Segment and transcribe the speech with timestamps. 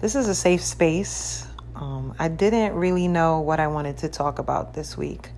[0.00, 1.46] This is a safe space.
[1.74, 5.28] Um, I didn't really know what I wanted to talk about this week.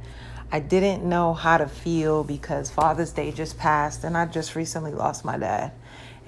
[0.53, 4.93] I didn't know how to feel because Father's Day just passed and I just recently
[4.93, 5.73] lost my dad.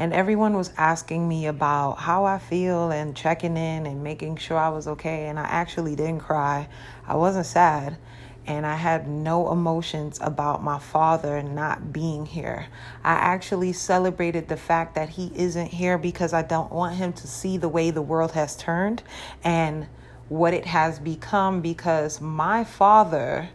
[0.01, 4.59] And everyone was asking me about how I feel and checking in and making sure
[4.59, 5.27] I was okay.
[5.27, 6.69] And I actually didn't cry.
[7.07, 7.99] I wasn't sad
[8.47, 12.67] and I had no emotions about my father not being here.
[13.03, 17.27] I actually celebrated the fact that he isn't here because I don't want him to
[17.27, 19.03] see the way the world has turned
[19.43, 19.87] and
[20.29, 23.51] what it has become because my father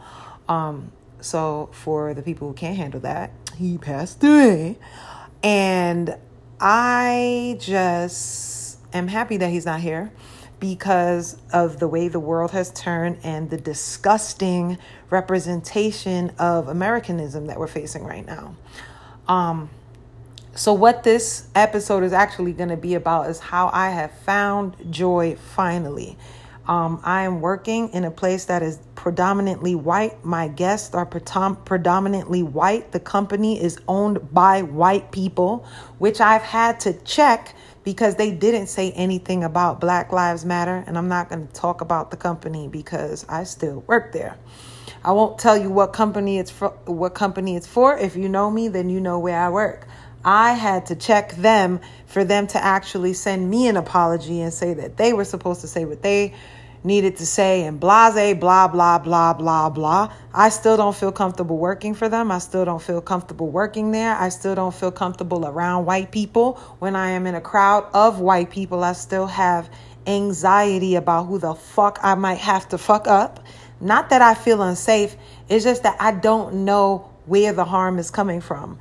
[0.49, 4.77] Um, so for the people who can't handle that, he passed away.
[5.43, 6.17] And
[6.59, 10.11] I just am happy that he's not here
[10.59, 14.77] because of the way the world has turned and the disgusting
[15.09, 18.55] representation of Americanism that we're facing right now.
[19.27, 19.69] Um,
[20.55, 24.77] so, what this episode is actually going to be about is how I have found
[24.89, 26.17] joy finally
[26.67, 30.23] um, I am working in a place that is predominantly white.
[30.23, 32.91] My guests are predominantly white.
[32.93, 35.65] The company is owned by white people,
[35.97, 40.85] which I've had to check because they didn't say anything about Black Lives Matter.
[40.87, 44.37] And I'm not going to talk about the company because I still work there.
[45.03, 46.69] I won't tell you what company it's for.
[46.85, 47.97] What company it's for.
[47.97, 49.85] If you know me, then you know where I work.
[50.25, 54.73] I had to check them for them to actually send me an apology and say
[54.73, 56.33] that they were supposed to say what they
[56.83, 60.13] needed to say and blase, blah, blah, blah, blah, blah.
[60.33, 62.31] I still don't feel comfortable working for them.
[62.31, 64.15] I still don't feel comfortable working there.
[64.15, 66.53] I still don't feel comfortable around white people.
[66.79, 69.69] When I am in a crowd of white people, I still have
[70.05, 73.45] anxiety about who the fuck I might have to fuck up.
[73.79, 75.15] Not that I feel unsafe,
[75.49, 78.79] it's just that I don't know where the harm is coming from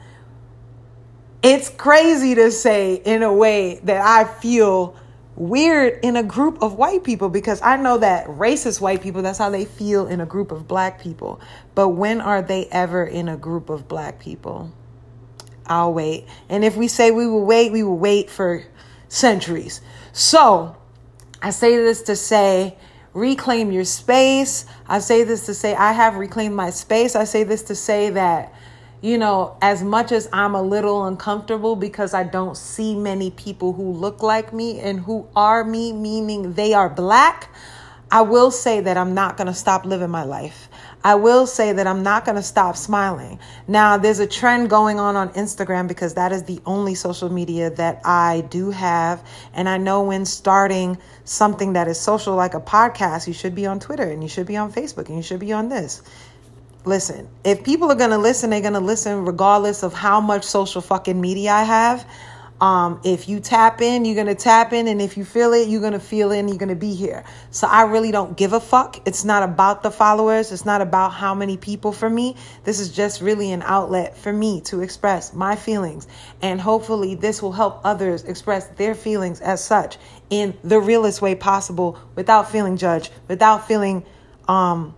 [1.43, 4.97] it's crazy to say in a way that I feel
[5.35, 9.39] weird in a group of white people because I know that racist white people, that's
[9.39, 11.41] how they feel in a group of black people.
[11.75, 14.73] But when are they ever in a group of black people?
[15.67, 16.27] I'll wait.
[16.49, 18.65] And if we say we will wait, we will wait for
[19.09, 19.81] centuries.
[20.13, 20.77] So
[21.41, 22.77] I say this to say,
[23.15, 24.67] reclaim your space.
[24.87, 27.17] I say this to say, I have reclaimed my space.
[27.17, 28.55] I say this to say that
[29.03, 33.73] you know, as much as I'm a little uncomfortable because I don't see many people
[33.73, 37.53] who look like me and who are me, meaning they are black,
[38.13, 40.69] I will say that I'm not going to stop living my life.
[41.03, 43.41] I will say that I'm not going to stop smiling.
[43.67, 47.71] Now, there's a trend going on on Instagram because that is the only social media
[47.71, 49.27] that I do have.
[49.53, 53.67] And I know when starting something that is social like a podcast, you should be
[53.67, 56.03] on Twitter and you should be on Facebook and you should be on this
[56.85, 60.45] listen, if people are going to listen, they're going to listen regardless of how much
[60.45, 62.07] social fucking media I have.
[62.63, 64.87] Um, if you tap in, you're going to tap in.
[64.87, 66.95] And if you feel it, you're going to feel it and you're going to be
[66.95, 67.25] here.
[67.51, 69.05] So I really don't give a fuck.
[69.05, 70.53] It's not about the followers.
[70.53, 72.37] It's not about how many people for me.
[72.63, 76.07] This is just really an outlet for me to express my feelings.
[76.41, 79.99] And hopefully this will help others express their feelings as such
[80.31, 84.05] in the realest way possible without feeling judged, without feeling,
[84.47, 84.95] um,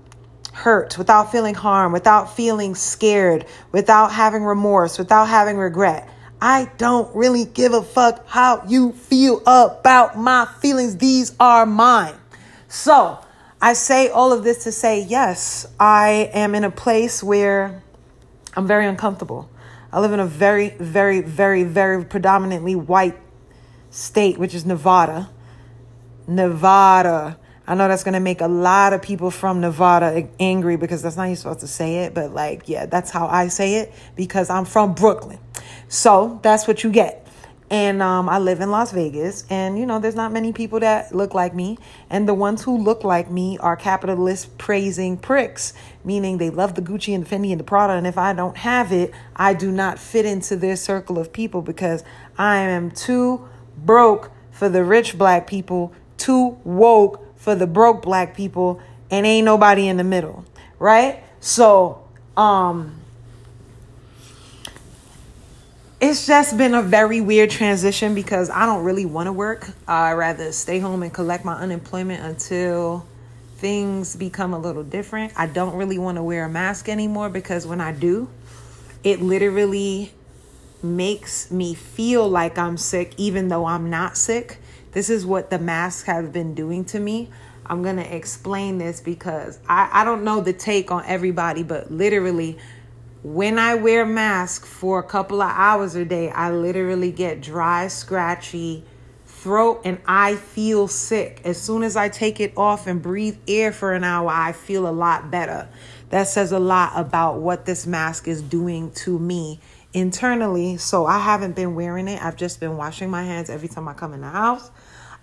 [0.54, 6.08] hurt, without feeling harm, without feeling scared, without having remorse, without having regret.
[6.40, 10.96] I don't really give a fuck how you feel about my feelings.
[10.96, 12.14] These are mine.
[12.68, 13.18] So
[13.60, 17.82] I say all of this to say, yes, I am in a place where
[18.54, 19.50] I'm very uncomfortable.
[19.92, 23.18] I live in a very, very, very, very predominantly white
[23.90, 25.30] state, which is Nevada.
[26.28, 27.38] Nevada.
[27.66, 31.16] I know that's going to make a lot of people from Nevada angry because that's
[31.16, 34.50] not you're supposed to say it, but like, yeah, that's how I say it because
[34.50, 35.38] I'm from Brooklyn.
[35.88, 37.26] So that's what you get.
[37.70, 41.14] And um, I live in Las Vegas, and you know, there's not many people that
[41.14, 41.78] look like me.
[42.10, 45.72] And the ones who look like me are capitalist praising pricks,
[46.04, 47.94] meaning they love the Gucci and the Fendi and the Prada.
[47.94, 51.62] And if I don't have it, I do not fit into their circle of people
[51.62, 52.04] because
[52.36, 58.34] I am too broke for the rich black people, too woke for the broke black
[58.34, 58.80] people
[59.10, 60.46] and ain't nobody in the middle,
[60.78, 61.22] right?
[61.40, 62.02] So,
[62.38, 63.00] um
[66.00, 69.70] it's just been a very weird transition because I don't really want to work.
[69.88, 73.06] I rather stay home and collect my unemployment until
[73.56, 75.32] things become a little different.
[75.36, 78.28] I don't really want to wear a mask anymore because when I do,
[79.02, 80.12] it literally
[80.82, 84.58] makes me feel like I'm sick even though I'm not sick.
[84.94, 87.28] This is what the masks have been doing to me.
[87.66, 91.90] I'm going to explain this because I, I don't know the take on everybody, but
[91.90, 92.58] literally,
[93.24, 97.88] when I wear mask for a couple of hours a day, I literally get dry,
[97.88, 98.84] scratchy
[99.26, 101.40] throat and I feel sick.
[101.44, 104.86] As soon as I take it off and breathe air for an hour, I feel
[104.86, 105.68] a lot better.
[106.10, 109.60] That says a lot about what this mask is doing to me
[109.92, 110.76] internally.
[110.76, 112.22] So I haven't been wearing it.
[112.22, 114.70] I've just been washing my hands every time I come in the house.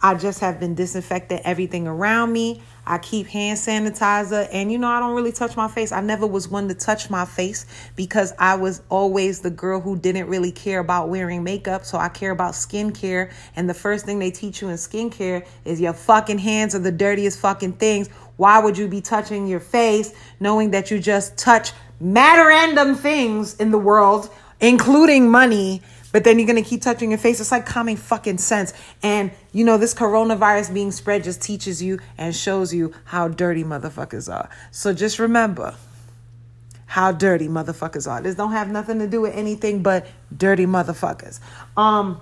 [0.04, 2.62] I just have been disinfecting everything around me.
[2.88, 5.92] I keep hand sanitizer and you know I don't really touch my face.
[5.92, 9.98] I never was one to touch my face because I was always the girl who
[9.98, 14.18] didn't really care about wearing makeup, so I care about skincare and the first thing
[14.18, 18.08] they teach you in skincare is your fucking hands are the dirtiest fucking things.
[18.38, 23.56] Why would you be touching your face knowing that you just touch matter random things
[23.58, 25.82] in the world including money
[26.12, 27.40] but then you're gonna keep touching your face.
[27.40, 28.74] It's like common fucking sense.
[29.04, 33.64] And you know, this coronavirus being spread just teaches you and shows you how dirty
[33.64, 34.50] motherfuckers are.
[34.72, 35.76] So just remember
[36.86, 38.22] how dirty motherfuckers are.
[38.22, 41.40] This don't have nothing to do with anything but dirty motherfuckers.
[41.78, 42.20] Um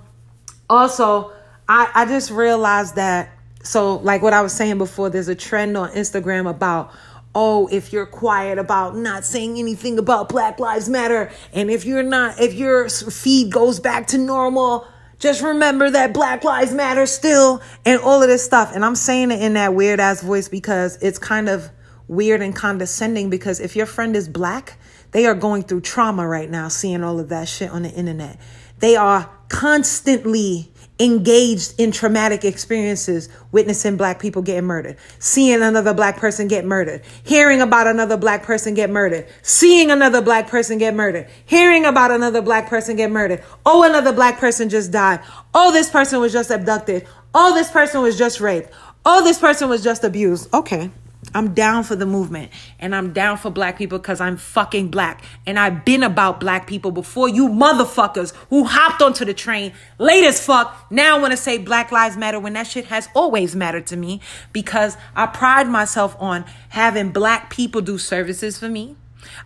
[0.69, 1.31] also
[1.67, 3.31] I, I just realized that
[3.63, 6.93] so like what I was saying before, there's a trend on Instagram about
[7.35, 12.03] oh, if you're quiet about not saying anything about Black Lives Matter, and if you're
[12.03, 14.87] not, if your feed goes back to normal,
[15.19, 18.73] just remember that Black Lives Matter still, and all of this stuff.
[18.73, 21.69] And I'm saying it in that weird ass voice because it's kind of
[22.07, 24.79] weird and condescending because if your friend is black,
[25.11, 28.39] they are going through trauma right now, seeing all of that shit on the internet.
[28.79, 36.17] They are constantly engaged in traumatic experiences, witnessing black people getting murdered, seeing another black
[36.17, 40.93] person get murdered, hearing about another black person get murdered, seeing another black person get
[40.93, 43.41] murdered, hearing about another black person get murdered.
[43.65, 45.21] Oh, another black person just died.
[45.53, 47.07] Oh, this person was just abducted.
[47.33, 48.69] Oh, this person was just raped.
[49.05, 50.53] Oh, this person was just abused.
[50.53, 50.91] Okay.
[51.33, 55.23] I'm down for the movement and I'm down for black people because I'm fucking black.
[55.45, 60.23] And I've been about black people before you motherfuckers who hopped onto the train late
[60.23, 63.85] as fuck now want to say Black Lives Matter when that shit has always mattered
[63.87, 64.21] to me
[64.53, 68.95] because I pride myself on having black people do services for me.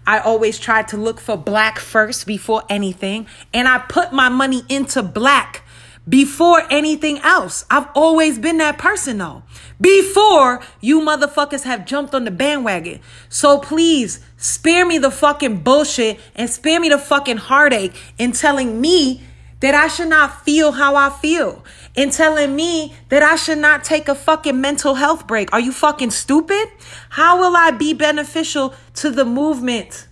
[0.05, 3.27] I always try to look for black first before anything.
[3.53, 5.62] And I put my money into black
[6.07, 7.65] before anything else.
[7.69, 9.43] I've always been that person though.
[9.79, 12.99] Before you motherfuckers have jumped on the bandwagon.
[13.29, 18.81] So please spare me the fucking bullshit and spare me the fucking heartache in telling
[18.81, 19.21] me
[19.61, 21.63] that I should not feel how I feel.
[21.95, 25.53] In telling me that I should not take a fucking mental health break.
[25.53, 26.67] Are you fucking stupid?
[27.09, 30.07] How will I be beneficial to the movement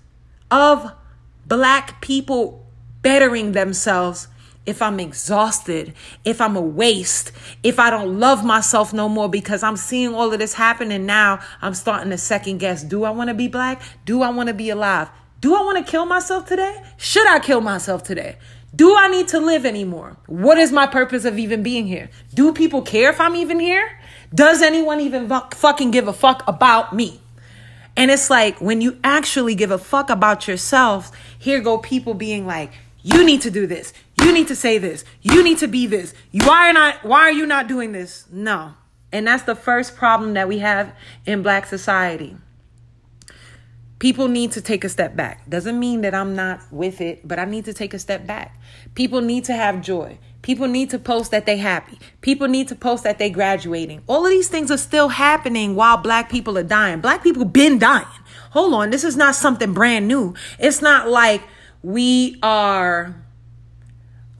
[0.50, 0.94] of
[1.46, 2.66] black people
[3.02, 4.30] bettering themselves
[4.66, 5.94] if I'm exhausted,
[6.24, 7.32] if I'm a waste,
[7.64, 11.08] if I don't love myself no more because I'm seeing all of this happen and
[11.08, 13.82] now I'm starting to second guess do I want to be black?
[14.06, 15.10] Do I want to be alive?
[15.40, 16.84] Do I want to kill myself today?
[16.98, 18.38] Should I kill myself today?
[18.74, 20.18] Do I need to live anymore?
[20.28, 22.10] What is my purpose of even being here?
[22.34, 24.00] Do people care if I'm even here?
[24.34, 27.20] Does anyone even fucking give a fuck about me?
[27.98, 32.46] And it's like when you actually give a fuck about yourself, here go people being
[32.46, 32.72] like,
[33.04, 33.94] you need to do this.
[34.22, 35.04] You need to say this.
[35.22, 36.14] You need to be this.
[36.32, 38.26] Why are not why are you not doing this?
[38.32, 38.74] No.
[39.12, 40.94] And that's the first problem that we have
[41.26, 42.38] in black society.
[44.00, 45.48] People need to take a step back.
[45.48, 48.60] Doesn't mean that I'm not with it, but I need to take a step back.
[48.96, 50.18] People need to have joy.
[50.42, 52.00] People need to post that they happy.
[52.22, 54.02] People need to post that they graduating.
[54.08, 57.00] All of these things are still happening while black people are dying.
[57.00, 58.08] Black people been dying.
[58.52, 60.34] Hold on, this is not something brand new.
[60.58, 61.44] It's not like
[61.84, 63.16] we are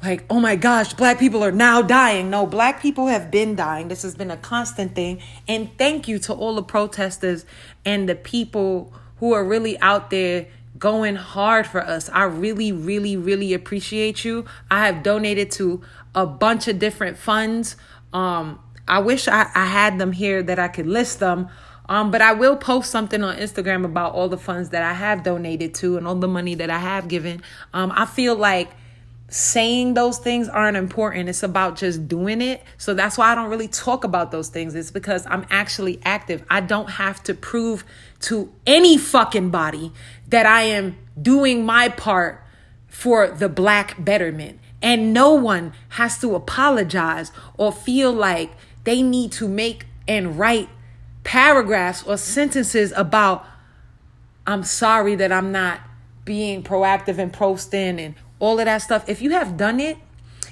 [0.04, 2.30] like, oh my gosh, black people are now dying.
[2.30, 3.88] No, black people have been dying.
[3.88, 5.22] This has been a constant thing.
[5.48, 7.46] And thank you to all the protesters
[7.86, 10.48] and the people who are really out there
[10.80, 12.10] going hard for us.
[12.10, 14.46] I really, really, really appreciate you.
[14.72, 15.82] I have donated to
[16.16, 17.76] a bunch of different funds.
[18.12, 21.50] Um, I wish I, I had them here that I could list them.
[21.88, 25.24] Um, but I will post something on Instagram about all the funds that I have
[25.24, 27.44] donated to and all the money that I have given.
[27.74, 28.72] Um, I feel like
[29.32, 31.30] saying those things aren't important.
[31.30, 32.62] It's about just doing it.
[32.78, 34.76] So that's why I don't really talk about those things.
[34.76, 36.44] It's because I'm actually active.
[36.50, 37.86] I don't have to prove
[38.22, 39.94] to any fucking body
[40.28, 42.44] that I am doing my part
[42.88, 44.60] for the black betterment.
[44.82, 48.52] And no one has to apologize or feel like
[48.84, 50.68] they need to make and write
[51.24, 53.46] paragraphs or sentences about,
[54.46, 55.80] I'm sorry that I'm not
[56.26, 59.08] being proactive and posting and all of that stuff.
[59.08, 59.98] If you have done it,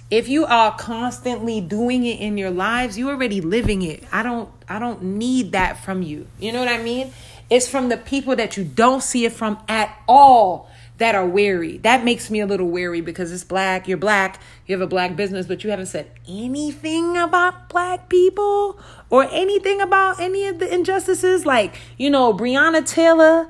[0.10, 4.04] if you are constantly doing it in your lives, you're already living it.
[4.12, 6.28] I don't I don't need that from you.
[6.40, 7.12] You know what I mean?
[7.50, 10.70] It's from the people that you don't see it from at all
[11.00, 11.78] that are wary.
[11.80, 15.16] That makes me a little wary because it's black, you're black, you have a black
[15.16, 18.80] business, but you haven't said anything about black people
[19.10, 21.46] or anything about any of the injustices.
[21.46, 23.50] Like, you know, Breonna Taylor,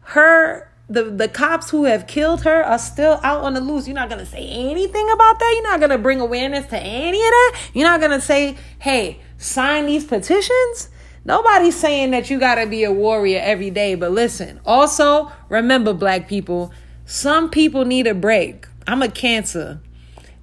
[0.00, 3.86] her the, the cops who have killed her are still out on the loose.
[3.86, 5.52] You're not gonna say anything about that.
[5.54, 7.60] You're not gonna bring awareness to any of that.
[7.72, 10.88] You're not gonna say, hey, sign these petitions.
[11.24, 13.94] Nobody's saying that you gotta be a warrior every day.
[13.94, 16.72] But listen, also remember, black people,
[17.06, 18.66] some people need a break.
[18.88, 19.80] I'm a cancer.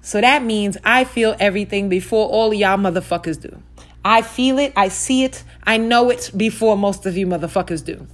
[0.00, 3.62] So that means I feel everything before all y'all motherfuckers do.
[4.02, 8.06] I feel it, I see it, I know it before most of you motherfuckers do.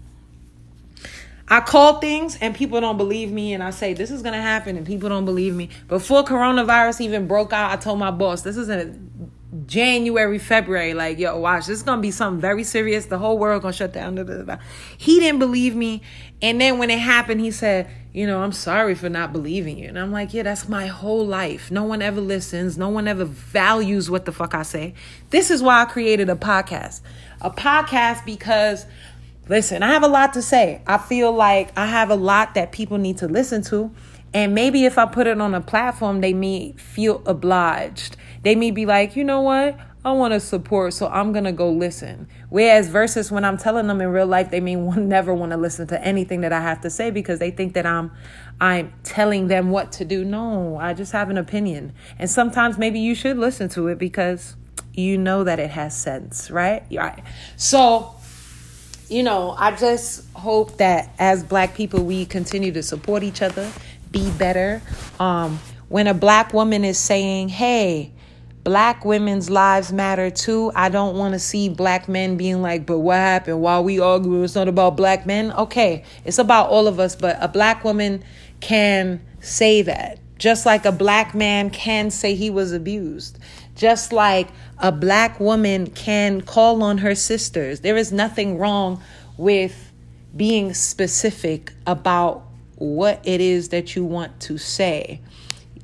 [1.49, 4.77] I call things and people don't believe me, and I say this is gonna happen,
[4.77, 5.69] and people don't believe me.
[5.89, 9.11] Before coronavirus even broke out, I told my boss this is in
[9.67, 13.07] January, February, like yo, watch this is gonna be something very serious.
[13.07, 14.17] The whole world gonna shut down.
[14.97, 16.03] He didn't believe me,
[16.41, 19.89] and then when it happened, he said, you know, I'm sorry for not believing you.
[19.89, 21.73] And I'm like, yeah, that's my whole life.
[21.73, 22.79] No one ever listens.
[22.79, 24.95] No one ever values what the fuck I say.
[25.31, 27.01] This is why I created a podcast.
[27.41, 28.87] A podcast because
[29.49, 30.83] Listen, I have a lot to say.
[30.87, 33.91] I feel like I have a lot that people need to listen to.
[34.33, 38.17] And maybe if I put it on a platform, they may feel obliged.
[38.43, 39.79] They may be like, you know what?
[40.05, 42.29] I want to support, so I'm going to go listen.
[42.51, 45.87] Whereas, versus when I'm telling them in real life, they may never want to listen
[45.89, 48.11] to anything that I have to say because they think that I'm
[48.61, 50.25] I'm telling them what to do.
[50.25, 51.93] No, I just have an opinion.
[52.19, 54.57] And sometimes maybe you should listen to it because
[54.93, 56.85] you know that it has sense, right?
[56.91, 57.23] Right.
[57.57, 58.15] So,
[59.09, 63.71] you know, I just hope that as black people, we continue to support each other,
[64.11, 64.83] be better.
[65.21, 65.59] Um,
[65.89, 68.13] when a black woman is saying, hey,
[68.65, 72.99] black women's lives matter too, I don't want to see black men being like, but
[72.99, 73.61] what happened?
[73.61, 75.53] While we argue, it's not about black men.
[75.53, 78.25] Okay, it's about all of us, but a black woman
[78.61, 80.19] can say that.
[80.39, 83.39] Just like a black man can say he was abused.
[83.75, 87.81] Just like a black woman can call on her sisters.
[87.81, 89.03] There is nothing wrong
[89.37, 89.93] with
[90.37, 92.45] being specific about
[92.77, 95.21] what it is that you want to say.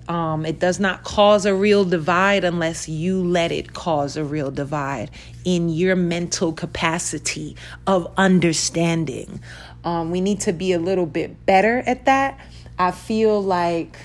[0.09, 4.51] Um, it does not cause a real divide unless you let it cause a real
[4.51, 5.13] divide
[5.45, 7.57] in your mental capacity
[7.87, 9.41] of understanding.
[9.85, 12.41] Um, we need to be a little bit better at that.
[12.77, 13.97] I feel like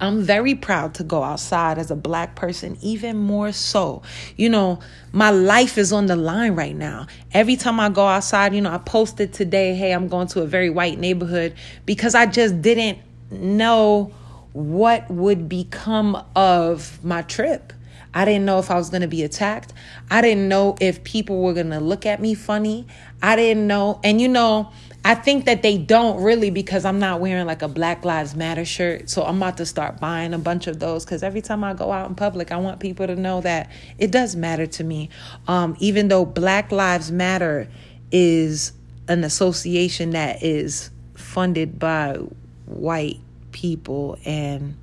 [0.00, 4.02] I'm very proud to go outside as a black person, even more so.
[4.36, 4.78] You know,
[5.12, 7.08] my life is on the line right now.
[7.32, 10.46] Every time I go outside, you know, I posted today, hey, I'm going to a
[10.46, 12.98] very white neighborhood because I just didn't
[13.30, 14.12] know
[14.52, 17.72] what would become of my trip.
[18.14, 19.72] I didn't know if I was going to be attacked.
[20.10, 22.86] I didn't know if people were going to look at me funny.
[23.22, 24.00] I didn't know.
[24.02, 24.72] And you know,
[25.08, 28.66] I think that they don't really because I'm not wearing like a Black Lives Matter
[28.66, 29.08] shirt.
[29.08, 31.90] So I'm about to start buying a bunch of those because every time I go
[31.90, 35.08] out in public, I want people to know that it does matter to me.
[35.46, 37.70] Um, even though Black Lives Matter
[38.12, 38.74] is
[39.08, 42.18] an association that is funded by
[42.66, 43.20] white
[43.52, 44.76] people and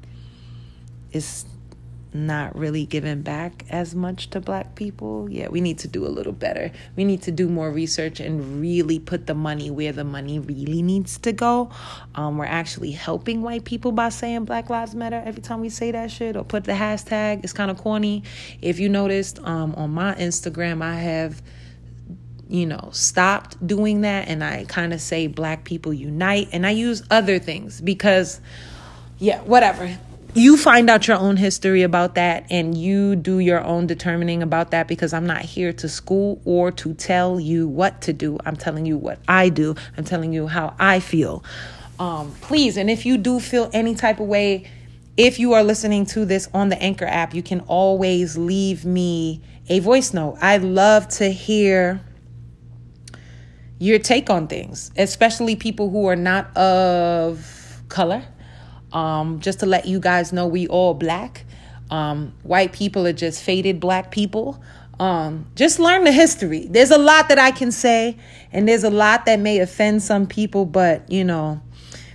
[1.11, 1.45] it's
[2.15, 5.29] not really giving back as much to black people.
[5.29, 6.71] Yeah, we need to do a little better.
[6.95, 10.81] We need to do more research and really put the money where the money really
[10.81, 11.69] needs to go.
[12.15, 15.91] Um, we're actually helping white people by saying Black Lives Matter every time we say
[15.91, 17.43] that shit or put the hashtag.
[17.43, 18.23] It's kind of corny.
[18.61, 21.41] If you noticed um, on my Instagram, I have
[22.47, 26.71] you know, stopped doing that and I kind of say black people unite and I
[26.71, 28.39] use other things because
[29.17, 29.97] yeah, whatever
[30.35, 34.71] you find out your own history about that and you do your own determining about
[34.71, 38.37] that because I'm not here to school or to tell you what to do.
[38.45, 39.75] I'm telling you what I do.
[39.97, 41.41] I'm telling you how I feel.
[41.99, 44.69] Um, please, and if you do feel any type of way,
[45.15, 49.41] if you are listening to this on the Anchor app, you can always leave me
[49.69, 50.37] a voice note.
[50.41, 52.01] I love to hear
[53.79, 58.25] your take on things, especially people who are not of color
[58.95, 61.45] um, just to let you guys know, we all black.
[61.91, 64.63] Um, white people are just faded black people.
[64.99, 66.67] Um, just learn the history.
[66.67, 68.17] There's a lot that I can say,
[68.53, 71.61] and there's a lot that may offend some people, but you know,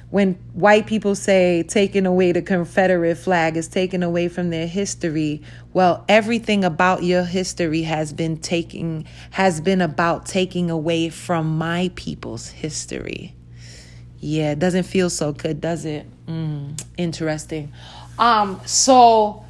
[0.08, 5.42] when white people say taking away the Confederate flag is taken away from their history,
[5.74, 11.90] well, everything about your history has been taking has been about taking away from my
[11.94, 13.36] people's history.
[14.20, 16.06] Yeah, it doesn't feel so good, does it?
[16.26, 17.72] Mm, interesting.
[18.18, 19.44] Um, so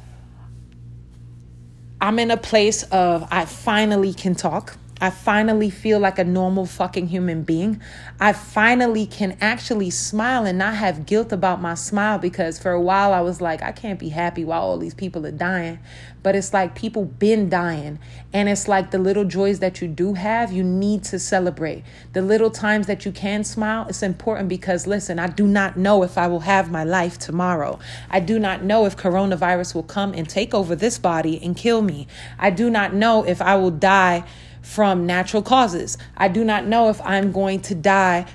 [1.99, 4.77] I'm in a place of I finally can talk.
[5.01, 7.81] I finally feel like a normal fucking human being.
[8.19, 12.79] I finally can actually smile and not have guilt about my smile because for a
[12.79, 15.79] while I was like, I can't be happy while all these people are dying.
[16.23, 17.99] But it's like people been dying.
[18.31, 21.83] And it's like the little joys that you do have, you need to celebrate.
[22.13, 26.03] The little times that you can smile, it's important because listen, I do not know
[26.03, 27.79] if I will have my life tomorrow.
[28.09, 31.81] I do not know if coronavirus will come and take over this body and kill
[31.81, 32.07] me.
[32.37, 34.23] I do not know if I will die
[34.61, 35.97] from natural causes.
[36.15, 38.27] I do not know if I'm going to die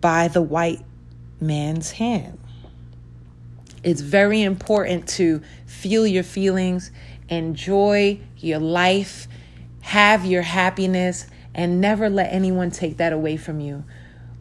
[0.00, 0.82] by the white
[1.40, 2.38] man's hand.
[3.82, 5.40] It's very important to
[5.70, 6.90] feel your feelings,
[7.28, 9.28] enjoy your life,
[9.80, 13.84] have your happiness, and never let anyone take that away from you.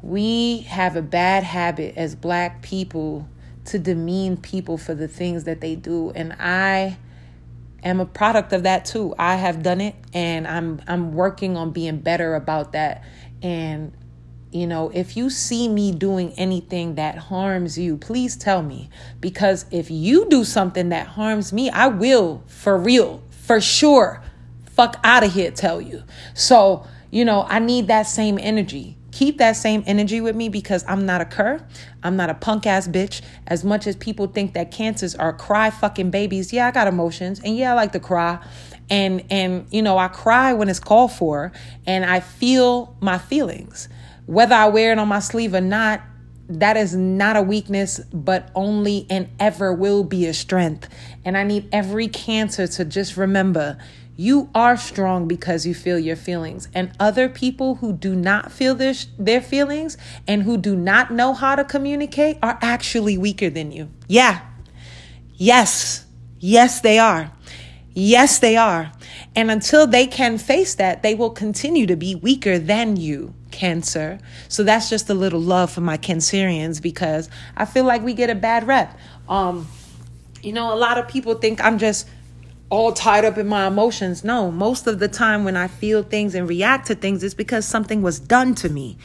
[0.01, 3.29] We have a bad habit as black people
[3.65, 6.12] to demean people for the things that they do.
[6.12, 6.98] And I
[7.83, 9.13] am a product of that too.
[9.19, 13.03] I have done it and I'm I'm working on being better about that.
[13.43, 13.93] And
[14.51, 18.89] you know, if you see me doing anything that harms you, please tell me
[19.19, 24.23] because if you do something that harms me, I will for real, for sure,
[24.71, 26.03] fuck out of here tell you.
[26.33, 30.85] So, you know, I need that same energy keep that same energy with me because
[30.87, 31.65] I'm not a cur.
[32.03, 33.21] I'm not a punk ass bitch.
[33.47, 37.41] As much as people think that cancers are cry fucking babies, yeah, I got emotions
[37.43, 38.39] and yeah, I like to cry.
[38.89, 41.51] And and you know, I cry when it's called for
[41.85, 43.89] and I feel my feelings.
[44.29, 46.03] Whether I wear it on my sleeve or not,
[46.50, 50.88] that is not a weakness, but only and ever will be a strength.
[51.25, 53.80] And I need every cancer to just remember
[54.15, 56.67] you are strong because you feel your feelings.
[56.75, 61.34] And other people who do not feel their, their feelings and who do not know
[61.34, 63.89] how to communicate are actually weaker than you.
[64.08, 64.41] Yeah.
[65.38, 66.06] Yes.
[66.38, 67.32] Yes, they are.
[67.95, 68.91] Yes, they are.
[69.36, 74.19] And until they can face that, they will continue to be weaker than you, Cancer.
[74.47, 78.29] So that's just a little love for my Cancerians because I feel like we get
[78.29, 78.97] a bad rep.
[79.27, 79.67] Um,
[80.41, 82.07] you know, a lot of people think I'm just
[82.69, 84.23] all tied up in my emotions.
[84.23, 87.65] No, most of the time when I feel things and react to things, it's because
[87.65, 88.97] something was done to me.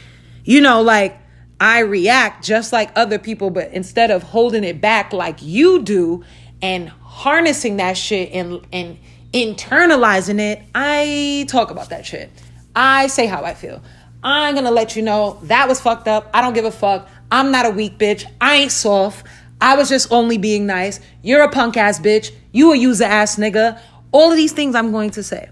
[0.45, 1.19] You know, like
[1.61, 6.25] I react just like other people, but instead of holding it back like you do
[6.61, 8.99] and harnessing that shit and, and
[9.33, 12.31] internalizing it, I talk about that shit.
[12.77, 13.83] I say how I feel.
[14.25, 16.31] I'm gonna let you know that was fucked up.
[16.33, 17.09] I don't give a fuck.
[17.31, 18.25] I'm not a weak bitch.
[18.41, 19.27] I ain't soft.
[19.61, 20.99] I was just only being nice.
[21.23, 22.33] You're a punk ass bitch.
[22.51, 23.79] You a user ass nigga.
[24.13, 25.51] All of these things I'm going to say.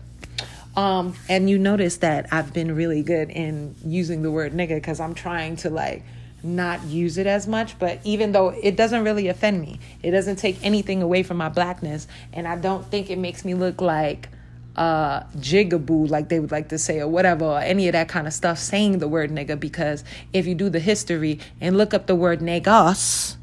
[0.74, 5.00] Um, and you notice that I've been really good in using the word nigga because
[5.00, 6.02] I'm trying to like
[6.42, 7.78] not use it as much.
[7.78, 11.50] But even though it doesn't really offend me, it doesn't take anything away from my
[11.50, 12.06] blackness.
[12.32, 14.28] And I don't think it makes me look like
[14.76, 18.26] uh jigaboo like they would like to say or whatever or any of that kind
[18.26, 22.06] of stuff saying the word nigga because if you do the history and look up
[22.06, 23.36] the word negus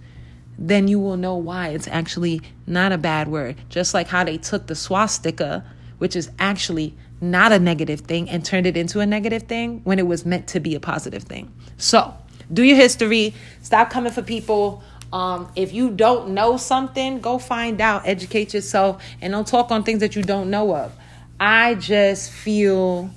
[0.59, 3.55] then you will know why it's actually not a bad word.
[3.69, 5.63] Just like how they took the swastika,
[5.97, 9.99] which is actually not a negative thing, and turned it into a negative thing when
[9.99, 11.51] it was meant to be a positive thing.
[11.77, 12.13] So,
[12.51, 14.83] do your history, stop coming for people.
[15.13, 19.83] Um, if you don't know something, go find out, educate yourself, and don't talk on
[19.83, 20.93] things that you don't know of.
[21.39, 23.09] I just feel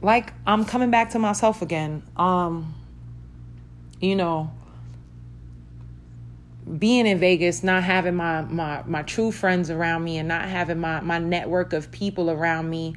[0.00, 2.02] like I'm coming back to myself again.
[2.16, 2.74] Um,
[4.00, 4.50] you know,
[6.78, 10.78] being in Vegas, not having my my my true friends around me and not having
[10.78, 12.94] my my network of people around me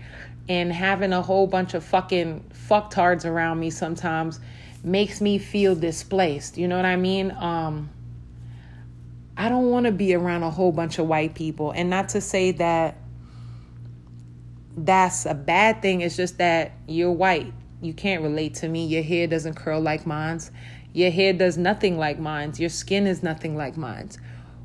[0.48, 4.40] and having a whole bunch of fucking fucktards around me sometimes
[4.84, 6.58] makes me feel displaced.
[6.58, 7.32] You know what I mean?
[7.32, 7.90] Um
[9.38, 12.22] I don't want to be around a whole bunch of white people and not to
[12.22, 12.98] say that
[14.76, 16.02] that's a bad thing.
[16.02, 17.54] It's just that you're white.
[17.82, 18.86] You can't relate to me.
[18.86, 20.50] Your hair doesn't curl like mine's.
[20.92, 22.60] Your hair does nothing like mine's.
[22.60, 24.18] Your skin is nothing like mine's.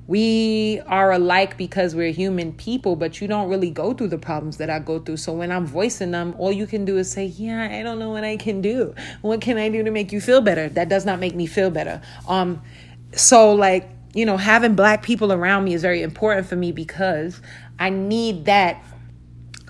[0.06, 4.56] We are alike because we're human people, but you don't really go through the problems
[4.56, 5.18] that I go through.
[5.18, 8.10] So when I'm voicing them, all you can do is say, Yeah, I don't know
[8.10, 8.94] what I can do.
[9.20, 10.68] What can I do to make you feel better?
[10.68, 12.00] That does not make me feel better.
[12.26, 12.62] Um,
[13.14, 17.40] so like, you know, having black people around me is very important for me because
[17.78, 18.82] I need that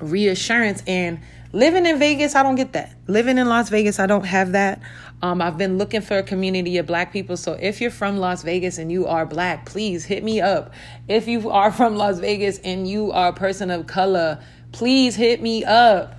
[0.01, 1.21] reassurance and
[1.55, 2.95] Living in Vegas, I don't get that.
[3.07, 4.81] Living in Las Vegas, I don't have that.
[5.21, 7.37] Um, I've been looking for a community of black people.
[7.37, 10.73] So if you're from Las Vegas and you are black, please hit me up.
[11.09, 15.43] If you are from Las Vegas and you are a person of color, please hit
[15.43, 16.15] me up.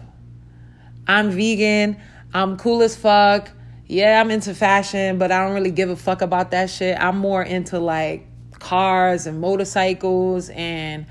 [1.08, 1.98] I'm vegan.
[2.32, 3.50] I'm cool as fuck.
[3.88, 6.98] Yeah, I'm into fashion, but I don't really give a fuck about that shit.
[6.98, 8.26] I'm more into like
[8.60, 11.06] cars and motorcycles and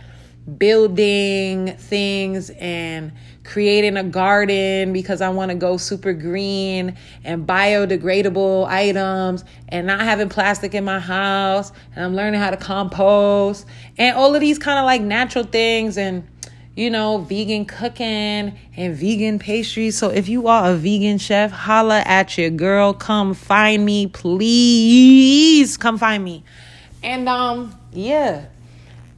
[0.59, 3.13] building things and
[3.45, 10.01] creating a garden because I want to go super green and biodegradable items and not
[10.01, 13.67] having plastic in my house and I'm learning how to compost
[13.99, 16.27] and all of these kind of like natural things and
[16.75, 22.03] you know vegan cooking and vegan pastries so if you are a vegan chef holla
[22.07, 26.43] at your girl come find me please come find me
[27.03, 28.47] and um yeah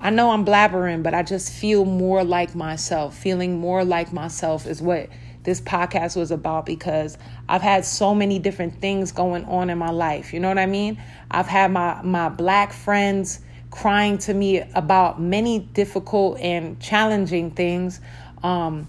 [0.04, 3.16] I know I'm blabbering, but I just feel more like myself.
[3.16, 5.08] Feeling more like myself is what
[5.44, 7.16] this podcast was about because
[7.48, 10.34] I've had so many different things going on in my life.
[10.34, 11.00] You know what I mean?
[11.30, 13.40] I've had my my black friends
[13.74, 18.00] crying to me about many difficult and challenging things.
[18.40, 18.86] Um,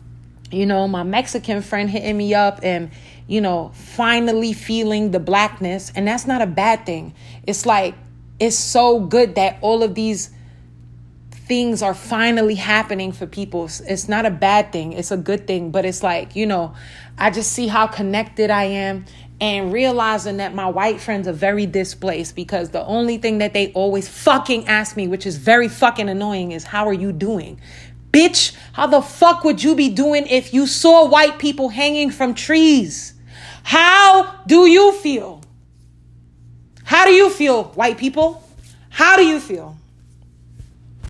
[0.51, 2.91] you know, my Mexican friend hitting me up and,
[3.27, 5.91] you know, finally feeling the blackness.
[5.95, 7.15] And that's not a bad thing.
[7.47, 7.95] It's like,
[8.39, 10.29] it's so good that all of these
[11.31, 13.65] things are finally happening for people.
[13.65, 16.75] It's not a bad thing, it's a good thing, but it's like, you know,
[17.17, 19.05] I just see how connected I am
[19.41, 23.71] and realizing that my white friends are very displaced because the only thing that they
[23.73, 27.59] always fucking ask me, which is very fucking annoying, is how are you doing?
[28.11, 32.33] Bitch, how the fuck would you be doing if you saw white people hanging from
[32.33, 33.13] trees?
[33.63, 35.41] How do you feel?
[36.85, 38.41] How do you feel, white people?
[38.89, 39.75] How do you feel?